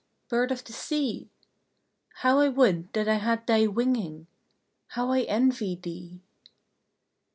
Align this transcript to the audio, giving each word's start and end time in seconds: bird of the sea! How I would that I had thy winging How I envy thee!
bird 0.29 0.51
of 0.51 0.63
the 0.63 0.73
sea! 0.73 1.29
How 2.23 2.39
I 2.39 2.47
would 2.47 2.91
that 2.93 3.07
I 3.07 3.17
had 3.17 3.45
thy 3.45 3.67
winging 3.67 4.25
How 4.87 5.11
I 5.11 5.21
envy 5.21 5.75
thee! 5.75 6.23